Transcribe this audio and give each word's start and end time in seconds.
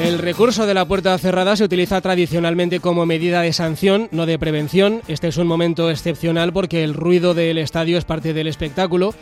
El 0.00 0.18
recurso 0.18 0.64
de 0.64 0.72
la 0.72 0.86
puerta 0.86 1.16
cerrada 1.18 1.56
se 1.56 1.64
utiliza 1.64 2.00
tradicionalmente 2.00 2.80
como 2.80 3.04
medida 3.04 3.42
de 3.42 3.52
sanción, 3.52 4.08
no 4.12 4.24
de 4.24 4.38
prevención. 4.38 5.02
Este 5.08 5.28
es 5.28 5.36
un 5.36 5.46
momento 5.46 5.90
excepcional 5.90 6.54
porque 6.54 6.82
el 6.82 6.94
ruido 6.94 7.34
del 7.34 7.58
estadio 7.58 7.98
es 7.98 8.06
parte 8.06 8.32
del 8.32 8.46
espectáculo. 8.46 9.12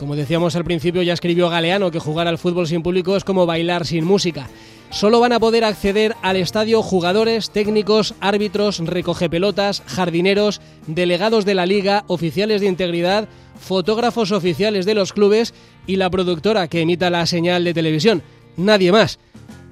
Como 0.00 0.16
decíamos 0.16 0.56
al 0.56 0.64
principio, 0.64 1.02
ya 1.02 1.12
escribió 1.12 1.48
Galeano 1.48 1.92
que 1.92 2.00
jugar 2.00 2.26
al 2.26 2.38
fútbol 2.38 2.66
sin 2.66 2.82
público 2.82 3.16
es 3.16 3.22
como 3.22 3.46
bailar 3.46 3.86
sin 3.86 4.04
música. 4.04 4.48
Solo 4.90 5.20
van 5.20 5.32
a 5.32 5.38
poder 5.38 5.62
acceder 5.62 6.16
al 6.20 6.34
estadio 6.34 6.82
jugadores, 6.82 7.50
técnicos, 7.50 8.14
árbitros, 8.18 8.80
recogepelotas, 8.80 9.84
jardineros, 9.86 10.60
delegados 10.88 11.44
de 11.44 11.54
la 11.54 11.64
liga, 11.64 12.02
oficiales 12.08 12.60
de 12.60 12.66
integridad, 12.66 13.28
fotógrafos 13.60 14.32
oficiales 14.32 14.84
de 14.84 14.94
los 14.94 15.12
clubes 15.12 15.54
y 15.86 15.94
la 15.94 16.10
productora 16.10 16.66
que 16.66 16.80
emita 16.80 17.08
la 17.08 17.24
señal 17.26 17.62
de 17.62 17.72
televisión. 17.72 18.24
Nadie 18.56 18.90
más. 18.90 19.20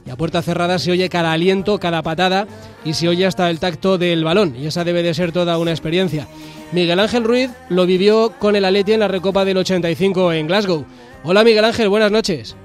Y 0.05 0.11
a 0.11 0.17
puerta 0.17 0.43
cerrada 0.43 0.79
se 0.79 0.91
oye 0.91 1.09
cada 1.09 1.33
aliento, 1.33 1.79
cada 1.79 2.03
patada 2.03 2.47
y 2.85 2.95
se 2.95 3.09
oye 3.09 3.27
hasta 3.27 3.49
el 3.51 3.61
tacto 3.61 3.99
del 3.99 4.25
balón. 4.25 4.57
Y 4.57 4.67
esa 4.67 4.85
debe 4.85 5.03
de 5.03 5.15
ser 5.15 5.33
toda 5.33 5.59
una 5.59 5.71
experiencia. 5.71 6.27
Miguel 6.73 7.01
Ángel 7.01 7.25
Ruiz 7.25 7.51
lo 7.69 7.87
vivió 7.87 8.33
con 8.39 8.57
el 8.57 8.65
Atleti 8.65 8.93
en 8.95 9.01
la 9.01 9.09
Recopa 9.09 9.45
del 9.45 9.59
85 9.59 10.33
en 10.33 10.47
Glasgow. 10.47 10.85
Hola 11.23 11.45
Miguel 11.45 11.65
Ángel, 11.65 11.89
buenas 11.89 12.11
noches. 12.11 12.57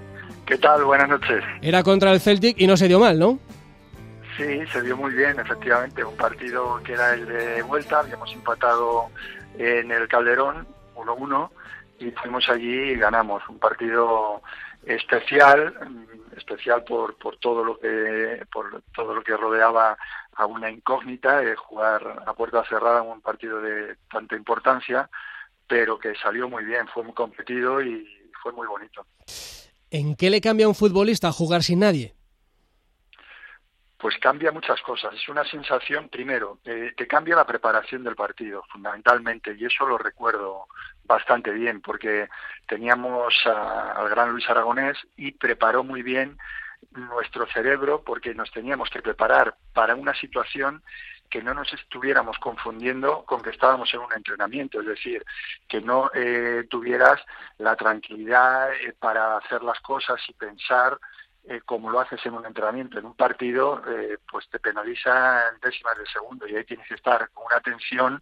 ¿Qué 0.46 0.58
tal? 0.58 0.86
Buenas 0.86 1.10
noches. 1.10 1.44
Era 1.62 1.84
contra 1.84 2.12
el 2.12 2.22
Celtic 2.22 2.60
y 2.60 2.68
no 2.68 2.78
se 2.78 2.88
dio 2.88 3.00
mal, 3.00 3.20
¿no? 3.20 3.38
Sí, 4.38 4.60
se 4.72 4.82
dio 4.82 4.96
muy 4.96 5.14
bien, 5.14 5.38
efectivamente. 5.40 6.06
Un 6.06 6.16
partido 6.16 6.80
que 6.84 6.94
era 6.94 7.14
el 7.14 7.26
de 7.26 7.62
vuelta, 7.64 8.00
habíamos 8.00 8.32
empatado 8.32 9.08
en 9.58 9.92
el 9.92 10.08
Calderón 10.08 10.66
1-1 10.96 11.50
y 12.00 12.12
fuimos 12.12 12.48
allí 12.50 12.92
y 12.92 12.96
ganamos. 12.96 13.42
Un 13.50 13.60
partido 13.60 14.42
especial, 14.88 15.74
especial 16.36 16.84
por, 16.84 17.18
por 17.18 17.38
todo 17.38 17.64
lo 17.64 17.80
que 17.80 18.46
por 18.52 18.82
todo 18.96 19.14
lo 19.14 19.24
que 19.24 19.36
rodeaba 19.36 19.98
a 20.34 20.46
una 20.46 20.70
incógnita, 20.70 21.42
de 21.42 21.56
jugar 21.56 22.24
a 22.26 22.34
puerta 22.34 22.64
cerrada 22.66 23.04
en 23.04 23.10
un 23.10 23.22
partido 23.22 23.60
de 23.60 23.98
tanta 24.10 24.36
importancia, 24.36 25.10
pero 25.68 25.98
que 26.00 26.16
salió 26.16 26.48
muy 26.48 26.64
bien, 26.64 26.88
fue 26.88 27.04
muy 27.04 27.14
competido 27.14 27.82
y 27.82 28.08
fue 28.42 28.52
muy 28.54 28.68
bonito. 28.68 29.06
¿En 29.90 30.16
qué 30.16 30.30
le 30.30 30.42
cambia 30.42 30.66
a 30.66 30.70
un 30.70 30.76
futbolista 30.76 31.32
jugar 31.32 31.64
sin 31.64 31.80
nadie? 31.80 32.14
Pues 33.98 34.16
cambia 34.20 34.52
muchas 34.52 34.80
cosas. 34.82 35.16
Es 35.16 35.28
una 35.28 35.44
sensación, 35.44 36.08
primero, 36.10 36.60
eh, 36.66 36.94
que 36.96 37.08
cambia 37.08 37.36
la 37.36 37.48
preparación 37.48 38.04
del 38.04 38.16
partido, 38.16 38.64
fundamentalmente, 38.72 39.56
y 39.58 39.66
eso 39.66 39.88
lo 39.88 39.98
recuerdo 39.98 40.68
bastante 41.08 41.52
bien, 41.52 41.82
porque 41.82 42.28
teníamos 42.68 43.34
al 43.46 44.10
gran 44.10 44.32
Luis 44.32 44.50
Aragonés 44.50 44.98
y 45.16 45.32
preparó 45.32 45.84
muy 45.84 46.04
bien 46.04 46.38
nuestro 46.92 47.48
cerebro, 47.48 48.04
porque 48.04 48.36
nos 48.36 48.52
teníamos 48.52 48.90
que 48.90 49.02
preparar 49.02 49.56
para 49.74 49.96
una 49.96 50.14
situación 50.14 50.84
que 51.30 51.42
no 51.42 51.54
nos 51.54 51.72
estuviéramos 51.74 52.38
confundiendo 52.40 53.26
con 53.26 53.42
que 53.42 53.50
estábamos 53.50 53.94
en 53.94 54.00
un 54.00 54.14
entrenamiento, 54.14 54.80
es 54.80 54.88
decir, 54.88 55.26
que 55.68 55.82
no 55.82 56.10
eh, 56.14 56.66
tuvieras 56.70 57.22
la 57.58 57.76
tranquilidad 57.76 58.72
eh, 58.74 58.94
para 58.98 59.38
hacer 59.38 59.64
las 59.64 59.80
cosas 59.82 60.22
y 60.30 60.34
pensar 60.34 60.98
eh, 61.48 61.62
como 61.66 61.90
lo 61.90 62.00
haces 62.00 62.26
en 62.26 62.34
un 62.34 62.46
entrenamiento, 62.46 63.00
en 63.00 63.06
un 63.06 63.16
partido, 63.16 63.82
eh, 63.88 64.18
pues 64.30 64.50
te 64.50 64.60
penaliza 64.60 65.50
en 65.50 65.60
décimas 65.62 65.98
de 65.98 66.06
segundo 66.08 66.48
y 66.48 66.56
ahí 66.56 66.64
tienes 66.66 66.88
que 66.88 66.96
estar 66.96 67.30
con 67.30 67.46
una 67.46 67.60
tensión 67.62 68.22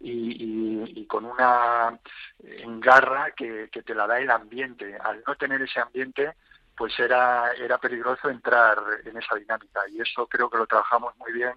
y, 0.00 1.06
con 1.06 1.24
una 1.24 1.98
engarra 2.42 3.30
que, 3.30 3.68
que, 3.70 3.82
te 3.82 3.94
la 3.94 4.06
da 4.06 4.18
el 4.18 4.30
ambiente. 4.30 4.96
Al 4.96 5.22
no 5.26 5.36
tener 5.36 5.62
ese 5.62 5.80
ambiente, 5.80 6.34
pues 6.76 6.98
era, 6.98 7.52
era 7.52 7.78
peligroso 7.78 8.28
entrar 8.28 8.78
en 9.04 9.16
esa 9.16 9.36
dinámica 9.36 9.80
y 9.88 10.00
eso 10.00 10.26
creo 10.26 10.50
que 10.50 10.58
lo 10.58 10.66
trabajamos 10.66 11.16
muy 11.16 11.32
bien 11.32 11.54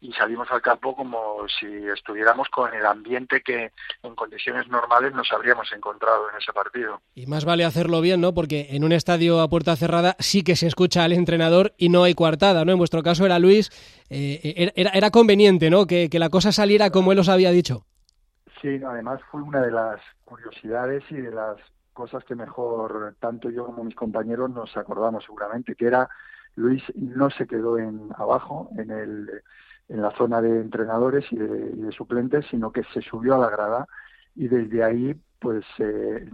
y 0.00 0.12
salimos 0.12 0.48
al 0.50 0.62
campo 0.62 0.96
como 0.96 1.46
si 1.48 1.66
estuviéramos 1.88 2.48
con 2.48 2.72
el 2.74 2.86
ambiente 2.86 3.42
que 3.42 3.70
en 4.02 4.14
condiciones 4.14 4.66
normales 4.68 5.12
nos 5.12 5.30
habríamos 5.32 5.70
encontrado 5.72 6.30
en 6.30 6.38
ese 6.38 6.52
partido. 6.52 7.02
Y 7.14 7.26
más 7.26 7.44
vale 7.44 7.64
hacerlo 7.64 8.00
bien, 8.00 8.20
¿no? 8.20 8.32
Porque 8.32 8.68
en 8.70 8.84
un 8.84 8.92
estadio 8.92 9.40
a 9.40 9.48
puerta 9.48 9.76
cerrada 9.76 10.16
sí 10.18 10.42
que 10.42 10.56
se 10.56 10.66
escucha 10.66 11.04
al 11.04 11.12
entrenador 11.12 11.74
y 11.76 11.90
no 11.90 12.04
hay 12.04 12.14
coartada, 12.14 12.64
¿no? 12.64 12.72
En 12.72 12.78
vuestro 12.78 13.02
caso 13.02 13.26
era 13.26 13.38
Luis, 13.38 13.70
eh, 14.08 14.72
era, 14.74 14.90
era 14.90 15.10
conveniente, 15.10 15.68
¿no? 15.68 15.86
Que, 15.86 16.08
que, 16.08 16.18
la 16.18 16.30
cosa 16.30 16.50
saliera 16.50 16.90
como 16.90 17.12
él 17.12 17.18
os 17.18 17.28
había 17.28 17.50
dicho. 17.50 17.84
Sí, 18.62 18.80
además 18.86 19.20
fue 19.30 19.42
una 19.42 19.60
de 19.60 19.70
las 19.70 20.00
curiosidades 20.24 21.02
y 21.10 21.16
de 21.16 21.30
las 21.30 21.56
cosas 21.92 22.24
que 22.24 22.34
mejor 22.34 23.16
tanto 23.20 23.50
yo 23.50 23.66
como 23.66 23.84
mis 23.84 23.94
compañeros 23.94 24.50
nos 24.50 24.74
acordamos 24.76 25.24
seguramente, 25.24 25.74
que 25.74 25.86
era 25.86 26.08
Luis 26.56 26.82
no 26.94 27.30
se 27.30 27.46
quedó 27.46 27.78
en 27.78 28.10
abajo 28.16 28.70
en 28.76 28.90
el 28.90 29.42
en 29.90 30.02
la 30.02 30.12
zona 30.12 30.40
de 30.40 30.60
entrenadores 30.60 31.26
y 31.32 31.36
de, 31.36 31.90
suplentes, 31.90 32.46
sino 32.48 32.70
que 32.70 32.84
se 32.94 33.02
subió 33.02 33.34
a 33.34 33.38
la 33.38 33.50
grada 33.50 33.86
y 34.36 34.46
desde 34.46 34.84
ahí 34.84 35.20
pues 35.40 35.64
eh, 35.78 36.30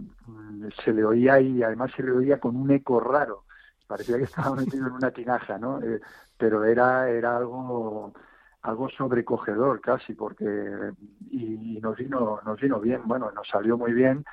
se 0.83 0.93
le 0.93 1.03
oía 1.03 1.39
y 1.39 1.63
además 1.63 1.91
se 1.95 2.03
le 2.03 2.11
oía 2.11 2.39
con 2.39 2.55
un 2.55 2.69
eco 2.69 2.99
raro. 2.99 3.45
Parecía 3.87 4.17
que 4.17 4.25
estaba 4.25 4.55
metido 4.55 4.87
en 4.87 4.93
una 4.93 5.09
tinaja, 5.09 5.57
¿no? 5.57 5.81
Eh, 5.81 5.99
pero 6.37 6.63
era, 6.65 7.09
era 7.09 7.37
algo 7.37 8.13
algo 8.61 8.89
sobrecogedor 8.89 9.81
casi 9.81 10.13
porque 10.13 10.45
y, 11.31 11.79
nos 11.81 11.95
vino 11.95 12.41
nos 12.45 12.59
vino 12.59 12.79
bien 12.79 13.01
bueno 13.05 13.31
nos 13.31 13.47
salió 13.47 13.77
muy 13.77 13.93
bien 13.93 14.25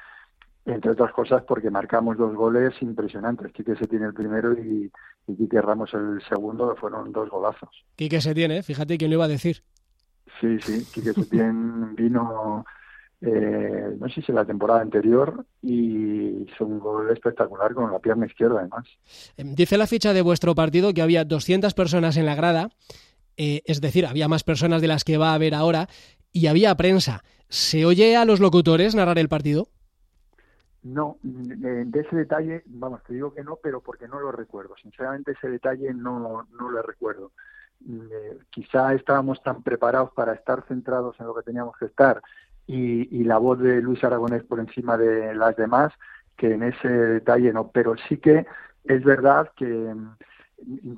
entre 0.66 0.92
otras 0.92 1.12
cosas 1.12 1.42
porque 1.47 1.70
marcamos 1.70 2.16
dos 2.16 2.34
goles 2.34 2.75
impresionantes. 2.80 3.52
Quique 3.52 3.76
se 3.76 3.86
tiene 3.86 4.06
el 4.06 4.14
primero 4.14 4.52
y, 4.52 4.91
y 5.26 5.36
Quique 5.36 5.60
Ramos 5.60 5.92
el 5.94 6.22
segundo, 6.28 6.75
fueron 6.76 7.12
dos 7.12 7.28
golazos. 7.28 7.84
Quique 7.97 8.20
se 8.20 8.34
tiene, 8.34 8.62
fíjate 8.62 8.97
quién 8.97 9.10
lo 9.10 9.16
iba 9.16 9.24
a 9.24 9.28
decir. 9.28 9.62
Sí, 10.41 10.58
sí, 10.60 10.86
Quique 10.92 11.12
Setién 11.12 11.94
vino, 11.94 12.64
eh, 13.20 13.97
no 13.98 14.08
sé 14.08 14.22
si 14.22 14.32
la 14.32 14.44
temporada 14.44 14.80
anterior, 14.80 15.44
y 15.62 16.44
hizo 16.44 16.64
un 16.66 16.78
gol 16.78 17.10
espectacular 17.10 17.74
con 17.74 17.92
la 17.92 17.98
pierna 17.98 18.26
izquierda 18.26 18.60
además. 18.60 18.86
Em, 19.36 19.54
dice 19.54 19.78
la 19.78 19.86
ficha 19.86 20.12
de 20.12 20.22
vuestro 20.22 20.54
partido 20.54 20.92
que 20.92 21.03
había 21.03 21.24
200 21.24 21.74
personas 21.74 22.16
en 22.16 22.26
la 22.26 22.34
grada, 22.34 22.70
eh, 23.36 23.62
es 23.66 23.80
decir, 23.80 24.06
había 24.06 24.28
más 24.28 24.44
personas 24.44 24.80
de 24.80 24.88
las 24.88 25.04
que 25.04 25.19
va 25.19 25.30
a 25.30 25.34
haber 25.34 25.54
ahora, 25.54 25.88
y 26.32 26.47
había 26.47 26.74
prensa. 26.76 27.22
¿Se 27.48 27.84
oye 27.84 28.16
a 28.16 28.24
los 28.24 28.41
locutores 28.41 28.94
narrar 28.94 29.19
el 29.19 29.28
partido? 29.28 29.69
No, 30.84 31.17
de 31.22 32.00
ese 32.00 32.15
detalle, 32.15 32.62
vamos, 32.67 33.03
te 33.05 33.15
digo 33.15 33.33
que 33.33 33.43
no, 33.43 33.56
pero 33.56 33.81
porque 33.81 34.06
no 34.06 34.21
lo 34.21 34.31
recuerdo. 34.31 34.77
Sinceramente, 34.77 35.33
ese 35.33 35.49
detalle 35.49 35.95
no, 35.95 36.47
no 36.53 36.71
lo 36.71 36.83
recuerdo. 36.83 37.33
Eh, 37.89 38.39
quizá 38.50 38.93
estábamos 38.93 39.43
tan 39.43 39.62
preparados 39.62 40.11
para 40.12 40.34
estar 40.34 40.62
centrados 40.69 41.19
en 41.19 41.27
lo 41.27 41.34
que 41.34 41.43
teníamos 41.43 41.77
que 41.78 41.87
estar 41.87 42.22
y, 42.67 43.25
la 43.25 43.39
voz 43.39 43.59
de 43.61 43.81
Luis 43.81 44.03
Aragonés 44.05 44.43
por 44.45 44.61
encima 44.61 44.97
de 44.99 45.34
las 45.34 45.56
demás, 45.56 45.93
que 46.37 46.53
en 46.53 46.62
ese 46.62 46.89
detalle 46.89 47.53
no. 47.53 47.71
Pero 47.71 47.95
sí 48.09 48.19
que 48.19 48.47
es 48.84 49.05
verdad 49.05 49.51
que 49.56 49.66
mm, 49.66 50.16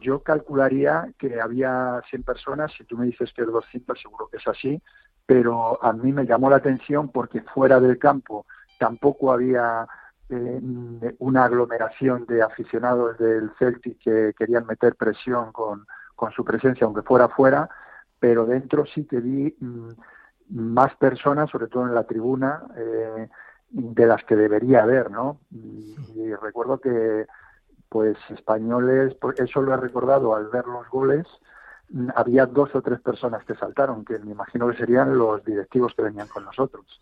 yo 0.01 0.21
calcularía 0.25 1.13
que 1.19 1.41
había 1.41 2.03
100 2.11 2.25
personas, 2.25 2.73
si 2.77 2.85
tú 2.85 2.97
me 2.99 3.07
dices 3.07 3.33
que 3.33 3.43
es 3.43 3.49
200, 3.49 4.01
seguro 4.01 4.29
que 4.29 4.39
es 4.39 4.49
así, 4.49 4.83
pero 5.27 5.83
a 5.83 5.93
mí 5.93 6.13
me 6.13 6.27
llamó 6.27 6.51
la 6.51 6.57
atención 6.57 7.11
porque 7.11 7.43
fuera 7.43 7.81
del 7.81 7.99
campo 7.99 8.47
tampoco 8.78 9.32
había 9.32 9.87
eh, 10.28 10.60
una 11.19 11.44
aglomeración 11.44 12.26
de 12.26 12.42
aficionados 12.42 13.16
del 13.19 13.50
Celtic 13.59 13.98
que 13.98 14.34
querían 14.37 14.66
meter 14.66 14.97
presión 14.97 15.53
con, 15.53 15.87
con 16.16 16.32
su 16.32 16.44
presencia, 16.44 16.84
aunque 16.84 17.03
fuera 17.03 17.28
fuera, 17.28 17.69
pero 18.19 18.47
dentro 18.47 18.87
sí 18.87 19.04
que 19.04 19.20
vi 19.20 19.54
mm, 19.60 19.91
más 20.50 20.97
personas, 20.97 21.50
sobre 21.50 21.69
todo 21.69 21.87
en 21.87 21.94
la 21.94 22.04
tribuna, 22.04 22.64
eh, 22.76 23.28
de 23.69 24.06
las 24.06 24.25
que 24.25 24.37
debería 24.37 24.82
haber, 24.82 25.11
¿no? 25.11 25.40
Y, 25.50 25.94
recuerdo 26.43 26.79
que, 26.79 27.26
pues, 27.88 28.17
españoles, 28.31 29.17
eso 29.37 29.62
lo 29.62 29.75
he 29.75 29.76
recordado 29.76 30.34
al 30.34 30.49
ver 30.49 30.67
los 30.67 30.88
goles, 30.88 31.26
mm, 31.90 32.08
había 32.14 32.46
dos 32.46 32.75
o 32.75 32.82
tres 32.82 33.00
personas 33.00 33.44
que 33.44 33.55
saltaron, 33.55 34.05
que 34.05 34.19
me 34.19 34.32
imagino 34.32 34.69
que 34.69 34.76
serían 34.76 35.17
los 35.17 35.44
directivos 35.44 35.94
que 35.94 36.02
venían 36.02 36.29
con 36.29 36.44
nosotros. 36.44 37.00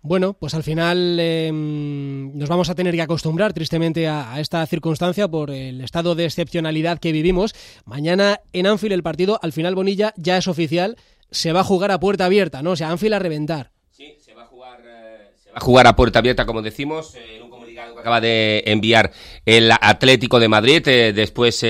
Bueno, 0.00 0.34
pues 0.34 0.54
al 0.54 0.62
final 0.62 1.18
em, 1.18 2.36
nos 2.36 2.48
vamos 2.48 2.70
a 2.70 2.74
tener 2.74 2.94
que 2.94 3.02
acostumbrar 3.02 3.52
tristemente 3.52 4.06
a, 4.06 4.38
esta 4.38 4.64
circunstancia 4.66 5.26
por 5.26 5.50
el 5.50 5.80
estado 5.80 6.14
de 6.14 6.24
excepcionalidad 6.24 6.98
que 6.98 7.10
vivimos. 7.10 7.54
Mañana 7.84 8.40
en 8.52 8.68
Anfield 8.68 8.92
el 8.92 9.02
partido, 9.02 9.40
al 9.42 9.52
final 9.52 9.74
Bonilla 9.74 10.14
ya 10.16 10.36
es 10.36 10.46
oficial, 10.46 10.96
se 11.30 11.52
va 11.52 11.60
a 11.60 11.64
jugar 11.64 11.90
a 11.90 11.98
puerta 11.98 12.26
abierta, 12.26 12.62
¿no? 12.62 12.72
O 12.72 12.76
sea, 12.76 12.90
Anfield 12.90 13.14
a 13.14 13.18
reventar. 13.18 13.72
Sí, 13.90 14.16
se 14.24 14.34
va 14.34 14.44
a 14.44 14.46
jugar, 14.46 14.80
eh, 14.86 15.30
a 15.52 15.60
jugar 15.60 15.86
a 15.88 15.96
puerta 15.96 16.20
abierta, 16.20 16.46
como 16.46 16.62
decimos, 16.62 17.16
en 17.16 17.42
un 17.42 17.50
acaba 17.98 18.20
de 18.20 18.62
enviar 18.66 19.12
el 19.46 19.70
Atlético 19.70 20.40
de 20.40 20.48
Madrid 20.48 20.82
después 20.82 21.64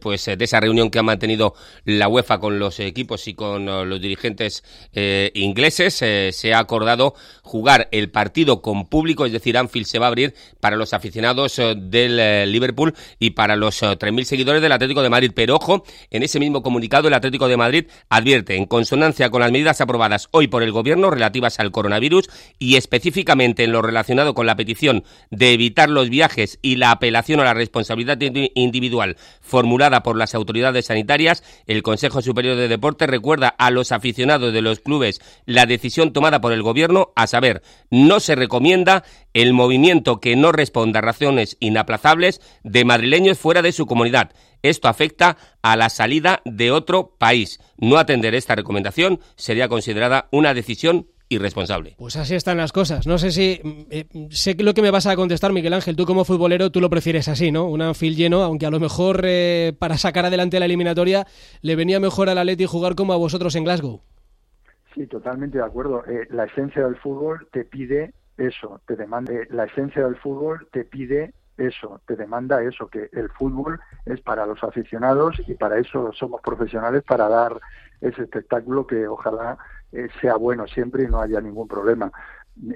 pues 0.00 0.24
de 0.26 0.44
esa 0.44 0.60
reunión 0.60 0.90
que 0.90 0.98
ha 0.98 1.02
mantenido 1.02 1.54
la 1.84 2.08
UEFA 2.08 2.38
con 2.38 2.58
los 2.58 2.80
equipos 2.80 3.26
y 3.28 3.34
con 3.34 3.66
los 3.66 4.00
dirigentes 4.00 4.62
ingleses. 5.34 5.94
se 5.94 6.54
ha 6.54 6.58
acordado 6.58 7.14
jugar 7.42 7.88
el 7.92 8.10
partido 8.10 8.62
con 8.62 8.86
público, 8.86 9.26
es 9.26 9.32
decir, 9.32 9.56
Anfield 9.56 9.86
se 9.86 9.98
va 9.98 10.06
a 10.06 10.08
abrir 10.08 10.34
para 10.60 10.76
los 10.76 10.92
aficionados 10.92 11.60
del 11.76 12.52
Liverpool 12.52 12.94
y 13.18 13.30
para 13.30 13.56
los 13.56 13.82
3.000 13.82 14.24
seguidores 14.24 14.62
del 14.62 14.72
Atlético 14.72 15.02
de 15.02 15.10
Madrid. 15.10 15.32
Pero 15.34 15.56
ojo, 15.56 15.84
en 16.10 16.22
ese 16.22 16.38
mismo 16.40 16.62
comunicado 16.62 17.08
el 17.08 17.14
Atlético 17.14 17.48
de 17.48 17.56
Madrid 17.56 17.86
advierte, 18.08 18.56
en 18.56 18.66
consonancia 18.66 19.30
con 19.30 19.40
las 19.40 19.52
medidas 19.52 19.80
aprobadas 19.80 20.28
hoy 20.30 20.48
por 20.48 20.62
el 20.62 20.72
Gobierno 20.72 21.10
relativas 21.10 21.58
al 21.60 21.70
coronavirus 21.70 22.28
y 22.58 22.76
específicamente 22.76 23.64
en 23.64 23.72
lo 23.72 23.82
relacionado 23.82 24.34
con 24.34 24.46
la 24.46 24.56
petición 24.56 25.04
de 25.30 25.56
evitar 25.58 25.90
los 25.90 26.08
viajes 26.08 26.58
y 26.62 26.76
la 26.76 26.92
apelación 26.92 27.40
a 27.40 27.44
la 27.44 27.54
responsabilidad 27.54 28.18
individual 28.54 29.16
formulada 29.40 30.02
por 30.04 30.16
las 30.16 30.34
autoridades 30.34 30.86
sanitarias, 30.86 31.42
el 31.66 31.82
Consejo 31.82 32.22
Superior 32.22 32.56
de 32.56 32.68
Deporte 32.68 33.06
recuerda 33.08 33.48
a 33.48 33.70
los 33.70 33.90
aficionados 33.90 34.52
de 34.52 34.62
los 34.62 34.78
clubes 34.78 35.20
la 35.46 35.66
decisión 35.66 36.12
tomada 36.12 36.40
por 36.40 36.52
el 36.52 36.62
Gobierno, 36.62 37.12
a 37.16 37.26
saber, 37.26 37.62
no 37.90 38.20
se 38.20 38.36
recomienda 38.36 39.02
el 39.34 39.52
movimiento 39.52 40.20
que 40.20 40.36
no 40.36 40.52
responda 40.52 41.00
a 41.00 41.02
razones 41.02 41.56
inaplazables 41.60 42.40
de 42.62 42.84
madrileños 42.84 43.38
fuera 43.38 43.60
de 43.60 43.72
su 43.72 43.86
comunidad. 43.86 44.30
Esto 44.62 44.88
afecta 44.88 45.36
a 45.62 45.76
la 45.76 45.88
salida 45.88 46.40
de 46.44 46.70
otro 46.70 47.14
país. 47.18 47.60
No 47.76 47.98
atender 47.98 48.34
esta 48.34 48.54
recomendación 48.54 49.20
sería 49.36 49.68
considerada 49.68 50.28
una 50.30 50.54
decisión 50.54 51.08
irresponsable. 51.28 51.94
Pues 51.98 52.16
así 52.16 52.34
están 52.34 52.56
las 52.56 52.72
cosas. 52.72 53.06
No 53.06 53.18
sé 53.18 53.30
si 53.30 53.60
mm, 53.62 53.80
eh, 53.90 54.06
sé 54.30 54.54
lo 54.58 54.74
que 54.74 54.82
me 54.82 54.90
vas 54.90 55.06
a 55.06 55.16
contestar, 55.16 55.52
Miguel 55.52 55.74
Ángel. 55.74 55.96
Tú 55.96 56.06
como 56.06 56.24
futbolero 56.24 56.70
tú 56.70 56.80
lo 56.80 56.90
prefieres 56.90 57.28
así, 57.28 57.52
¿no? 57.52 57.66
Un 57.66 57.82
anfil 57.82 58.16
lleno, 58.16 58.42
aunque 58.42 58.66
a 58.66 58.70
lo 58.70 58.80
mejor 58.80 59.22
eh, 59.24 59.72
para 59.78 59.96
sacar 59.98 60.24
adelante 60.24 60.58
la 60.58 60.66
eliminatoria 60.66 61.26
le 61.62 61.76
venía 61.76 62.00
mejor 62.00 62.28
al 62.28 62.38
Atleti 62.38 62.66
jugar 62.66 62.94
como 62.94 63.12
a 63.12 63.16
vosotros 63.16 63.54
en 63.56 63.64
Glasgow. 63.64 64.00
Sí, 64.94 65.06
totalmente 65.06 65.58
de 65.58 65.64
acuerdo. 65.64 66.04
Eh, 66.06 66.26
la 66.30 66.44
esencia 66.44 66.84
del 66.84 66.96
fútbol 66.96 67.46
te 67.52 67.64
pide 67.64 68.14
eso, 68.36 68.80
te 68.86 68.96
demanda. 68.96 69.32
la 69.50 69.64
esencia 69.64 70.04
del 70.04 70.16
fútbol 70.16 70.66
te 70.72 70.84
pide 70.84 71.34
eso, 71.58 72.00
te 72.06 72.16
demanda 72.16 72.62
eso, 72.62 72.86
que 72.86 73.10
el 73.12 73.28
fútbol 73.30 73.80
es 74.06 74.20
para 74.20 74.46
los 74.46 74.62
aficionados 74.62 75.36
y 75.46 75.54
para 75.54 75.78
eso 75.78 76.12
somos 76.12 76.40
profesionales, 76.40 77.02
para 77.02 77.28
dar 77.28 77.60
ese 78.00 78.22
espectáculo 78.22 78.86
que 78.86 79.08
ojalá 79.08 79.58
eh, 79.92 80.08
sea 80.20 80.36
bueno 80.36 80.66
siempre 80.66 81.04
y 81.04 81.06
no 81.08 81.20
haya 81.20 81.40
ningún 81.40 81.68
problema. 81.68 82.10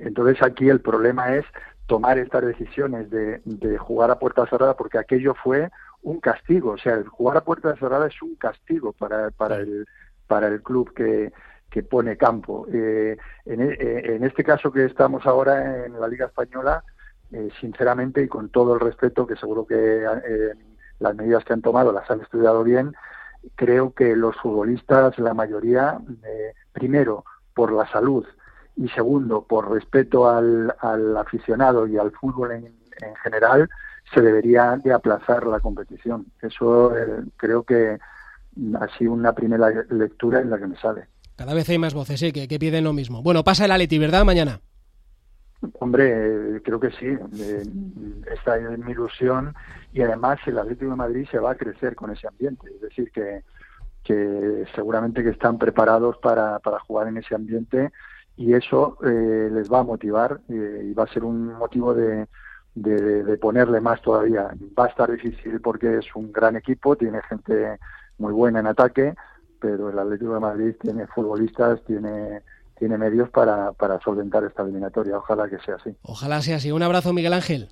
Entonces 0.01 0.43
aquí 0.43 0.69
el 0.69 0.81
problema 0.81 1.35
es 1.35 1.45
tomar 1.87 2.19
estas 2.19 2.45
decisiones 2.45 3.11
de, 3.11 3.41
de 3.45 3.79
jugar 3.79 4.11
a 4.11 4.19
puerta 4.19 4.47
cerrada 4.47 4.77
porque 4.77 4.99
aquello 4.99 5.35
fue 5.35 5.71
un 6.03 6.21
castigo, 6.21 6.73
o 6.73 6.79
sea, 6.79 6.95
el 6.95 7.07
jugar 7.07 7.37
a 7.37 7.45
puerta 7.45 7.77
cerrada 7.77 8.07
es 8.09 8.23
un 8.23 8.35
castigo 8.37 8.93
para, 8.93 9.31
para, 9.31 9.57
el, 9.57 9.87
para 10.27 10.49
el 10.49 10.63
club 10.63 10.93
que, 10.95 11.33
que 11.71 11.83
pone 11.83 12.17
campo. 12.17 12.67
Eh, 12.73 13.17
en, 13.47 13.61
eh, 13.61 13.77
en, 14.17 14.25
este 14.25 14.43
caso 14.45 14.73
que 14.73 14.85
estamos 14.85 15.27
ahora 15.27 15.87
en 15.87 16.01
la 16.01 16.09
Liga 16.09 16.27
Española, 16.27 16.85
eh, 17.33 17.49
sinceramente 17.61 18.23
y 18.23 18.29
con 18.29 18.51
todo 18.51 18.75
el 18.75 18.81
respeto, 18.81 19.27
que 19.27 19.37
seguro 19.37 19.67
que 19.67 20.05
eh, 20.05 20.53
las 20.99 21.15
medidas 21.15 21.45
que 21.45 21.55
han 21.55 21.63
tomado 21.63 21.91
las 21.91 22.11
han 22.11 22.21
estudiado 22.21 22.63
bien, 22.63 22.95
creo 23.55 23.95
que 23.95 24.15
los 24.17 24.37
futbolistas, 24.37 25.19
la 25.19 25.33
mayoría, 25.33 25.99
eh, 26.25 26.53
primero, 26.73 27.25
por 27.55 27.73
la 27.73 27.87
salud 27.91 28.25
y 28.77 28.89
segundo, 28.89 29.45
por 29.47 29.71
respeto 29.71 30.29
al, 30.29 30.75
aficionado 31.17 31.87
y 31.87 31.99
al 31.99 32.13
fútbol 32.13 32.53
en, 32.53 32.73
general, 33.23 33.69
se 34.15 34.21
debería 34.21 34.77
de 34.83 34.93
aplazar 34.93 35.47
la 35.47 35.61
competición. 35.61 36.27
Eso 36.41 36.93
creo 37.37 37.65
que 37.65 37.99
ha 38.81 38.99
sido 38.99 39.13
una 39.13 39.33
primera 39.33 39.69
lectura 39.91 40.41
en 40.41 40.51
la 40.51 40.59
que 40.59 40.67
me 40.67 40.77
sale. 40.77 41.07
Cada 41.37 41.55
vez 41.55 41.69
hay 41.69 41.79
más 41.79 41.95
voces 41.95 42.21
que, 42.33 42.47
que 42.47 42.59
piden 42.59 42.85
lo 42.85 42.93
mismo. 42.93 43.23
Bueno, 43.23 43.43
pasa 43.43 43.65
el 43.65 43.73
Aleti, 43.73 43.99
¿verdad? 43.99 44.25
Mañana. 44.25 44.61
Hombre, 45.79 46.61
creo 46.65 46.81
que 46.81 46.91
sí. 46.91 47.07
Eh, 47.07 47.63
esta 48.33 48.57
es 48.57 48.79
mi 48.79 48.93
ilusión 48.93 49.55
y 49.93 50.03
además 50.03 50.39
el 50.47 50.59
Atlético 50.59 50.91
de 50.91 50.97
Madrid 50.97 51.27
se 51.31 51.39
va 51.39 51.53
a 51.53 51.57
crecer 51.57 51.95
con 51.95 52.11
ese 52.11 52.27
ambiente. 52.27 52.69
Es 52.75 52.81
decir, 52.81 53.11
que, 53.13 53.43
que 54.03 54.65
seguramente 54.75 55.23
que 55.23 55.31
están 55.31 55.59
preparados 55.59 56.17
para, 56.19 56.59
para 56.59 56.81
jugar 56.81 57.09
en 57.09 57.19
ese 57.19 57.35
ambiente 57.35 57.93
y 58.37 58.55
eso 58.55 58.99
eh, 59.05 59.51
les 59.53 59.71
va 59.71 59.81
a 59.81 59.85
motivar 59.85 60.41
eh, 60.49 60.83
y 60.85 60.93
va 60.95 61.05
a 61.05 61.13
ser 61.13 61.25
un 61.25 61.55
motivo 61.55 61.95
de, 61.95 62.27
de, 62.75 63.25
de, 63.25 63.39
ponerle 63.39 63.81
más 63.81 64.01
todavía. 64.03 64.51
Va 64.79 64.87
a 64.87 64.89
estar 64.89 65.11
difícil 65.11 65.61
porque 65.61 65.99
es 65.99 66.07
un 66.15 66.33
gran 66.33 66.57
equipo, 66.57 66.97
tiene 66.97 67.21
gente 67.23 67.79
muy 68.19 68.33
buena 68.33 68.61
en 68.61 68.67
ataque, 68.67 69.15
pero 69.61 69.91
el 69.91 69.99
Atlético 69.99 70.35
de 70.35 70.41
Madrid 70.41 70.75
tiene 70.81 71.07
futbolistas, 71.07 71.83
tiene 71.85 72.43
tiene 72.83 72.99
medios 72.99 73.31
para, 73.31 73.71
para 73.75 74.01
solventar 74.01 74.43
esta 74.43 74.65
eliminatoria. 74.65 75.17
Ojalá 75.17 75.49
que 75.49 75.61
sea 75.61 75.77
así. 75.77 75.95
Ojalá 76.03 76.43
sea 76.43 76.57
así. 76.57 76.73
Un 76.73 76.83
abrazo, 76.83 77.13
Miguel 77.13 77.33
Ángel. 77.33 77.69